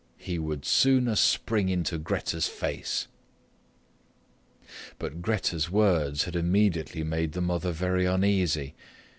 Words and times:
He 0.17 0.39
would 0.39 0.65
sooner 0.65 1.15
spring 1.15 1.69
into 1.69 1.99
Grete's 1.99 2.47
face. 2.47 3.07
But 4.97 5.21
Grete's 5.21 5.69
words 5.69 6.23
had 6.23 6.35
immediately 6.35 7.03
made 7.03 7.33
the 7.33 7.39
mother 7.41 7.71
very 7.71 8.07
uneasy. 8.07 8.73